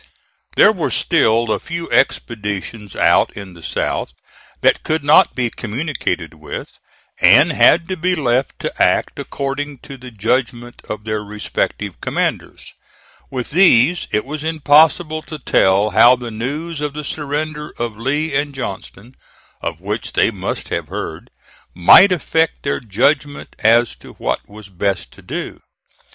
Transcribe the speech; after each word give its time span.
There 0.55 0.71
were 0.71 0.89
still 0.89 1.51
a 1.51 1.59
few 1.59 1.87
expeditions 1.91 2.95
out 2.95 3.37
in 3.37 3.53
the 3.53 3.61
South 3.61 4.13
that 4.61 4.81
could 4.81 5.03
not 5.03 5.35
be 5.35 5.51
communicated 5.51 6.33
with, 6.33 6.79
and 7.21 7.51
had 7.51 7.87
to 7.89 7.95
be 7.95 8.15
left 8.15 8.57
to 8.61 8.81
act 8.81 9.19
according 9.19 9.77
to 9.83 9.97
the 9.97 10.09
judgment 10.09 10.81
of 10.89 11.03
their 11.03 11.23
respective 11.23 12.01
commanders. 12.01 12.73
With 13.29 13.51
these 13.51 14.07
it 14.09 14.25
was 14.25 14.43
impossible 14.43 15.21
to 15.21 15.37
tell 15.37 15.91
how 15.91 16.15
the 16.15 16.31
news 16.31 16.81
of 16.81 16.93
the 16.95 17.03
surrender 17.03 17.71
of 17.77 17.95
Lee 17.95 18.33
and 18.33 18.55
Johnston, 18.55 19.13
of 19.61 19.81
which 19.81 20.13
they 20.13 20.31
must 20.31 20.69
have 20.69 20.87
heard, 20.87 21.29
might 21.75 22.11
affect 22.11 22.63
their 22.63 22.79
judgment 22.79 23.55
as 23.59 23.93
to 23.97 24.13
what 24.13 24.49
was 24.49 24.67
best 24.69 25.11
to 25.11 25.21
do. 25.21 25.61